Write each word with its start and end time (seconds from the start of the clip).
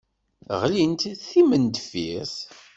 Ɣlint 0.61 1.07
d 1.17 1.21
timendeffirt. 1.29 2.37